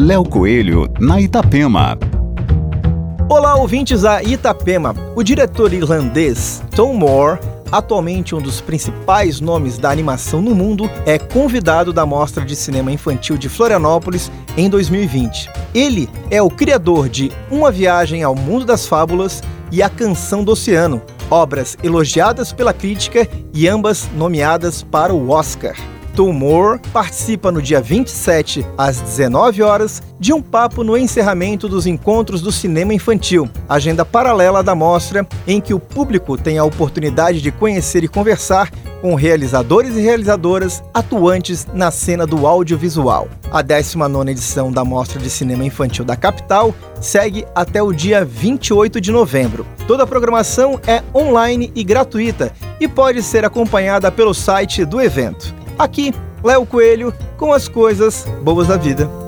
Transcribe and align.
Léo 0.00 0.24
Coelho, 0.24 0.86
na 1.00 1.20
Itapema. 1.20 1.98
Olá, 3.28 3.56
ouvintes 3.56 4.02
da 4.02 4.22
Itapema. 4.22 4.94
O 5.16 5.24
diretor 5.24 5.72
irlandês 5.72 6.62
Tom 6.70 6.94
Moore, 6.94 7.40
atualmente 7.72 8.32
um 8.32 8.40
dos 8.40 8.60
principais 8.60 9.40
nomes 9.40 9.76
da 9.76 9.90
animação 9.90 10.40
no 10.40 10.54
mundo, 10.54 10.88
é 11.04 11.18
convidado 11.18 11.92
da 11.92 12.06
Mostra 12.06 12.44
de 12.44 12.54
Cinema 12.54 12.92
Infantil 12.92 13.36
de 13.36 13.48
Florianópolis 13.48 14.30
em 14.56 14.70
2020. 14.70 15.50
Ele 15.74 16.08
é 16.30 16.40
o 16.40 16.48
criador 16.48 17.08
de 17.08 17.32
Uma 17.50 17.72
Viagem 17.72 18.22
ao 18.22 18.36
Mundo 18.36 18.64
das 18.64 18.86
Fábulas 18.86 19.42
e 19.72 19.82
A 19.82 19.88
Canção 19.88 20.44
do 20.44 20.52
Oceano, 20.52 21.02
obras 21.28 21.76
elogiadas 21.82 22.52
pela 22.52 22.72
crítica 22.72 23.28
e 23.52 23.66
ambas 23.66 24.08
nomeadas 24.16 24.80
para 24.80 25.12
o 25.12 25.30
Oscar. 25.30 25.74
Moore 26.26 26.80
participa 26.92 27.52
no 27.52 27.62
dia 27.62 27.80
27, 27.80 28.66
às 28.76 29.00
19 29.00 29.62
horas, 29.62 30.02
de 30.18 30.32
um 30.32 30.42
papo 30.42 30.82
no 30.82 30.96
encerramento 30.96 31.68
dos 31.68 31.86
encontros 31.86 32.42
do 32.42 32.50
cinema 32.50 32.92
infantil, 32.92 33.48
agenda 33.68 34.04
paralela 34.04 34.62
da 34.62 34.74
mostra 34.74 35.26
em 35.46 35.60
que 35.60 35.72
o 35.72 35.78
público 35.78 36.36
tem 36.36 36.58
a 36.58 36.64
oportunidade 36.64 37.40
de 37.40 37.52
conhecer 37.52 38.02
e 38.02 38.08
conversar 38.08 38.70
com 39.00 39.14
realizadores 39.14 39.96
e 39.96 40.00
realizadoras 40.00 40.82
atuantes 40.92 41.66
na 41.72 41.90
cena 41.90 42.26
do 42.26 42.46
audiovisual. 42.46 43.28
A 43.50 43.62
19ª 43.62 44.28
edição 44.28 44.72
da 44.72 44.84
Mostra 44.84 45.20
de 45.20 45.30
Cinema 45.30 45.64
Infantil 45.64 46.04
da 46.04 46.16
capital 46.16 46.74
segue 47.00 47.46
até 47.54 47.82
o 47.82 47.92
dia 47.92 48.24
28 48.24 49.00
de 49.00 49.12
novembro. 49.12 49.64
Toda 49.86 50.02
a 50.02 50.06
programação 50.06 50.80
é 50.86 51.02
online 51.14 51.70
e 51.74 51.84
gratuita 51.84 52.52
e 52.80 52.88
pode 52.88 53.22
ser 53.22 53.44
acompanhada 53.44 54.10
pelo 54.10 54.34
site 54.34 54.84
do 54.84 55.00
evento. 55.00 55.57
Aqui, 55.78 56.12
Léo 56.42 56.66
Coelho 56.66 57.14
com 57.36 57.52
as 57.52 57.68
coisas 57.68 58.26
boas 58.42 58.66
da 58.66 58.76
vida. 58.76 59.27